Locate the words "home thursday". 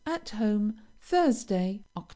0.29-1.83